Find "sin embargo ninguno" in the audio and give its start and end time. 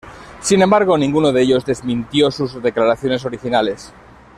0.39-1.31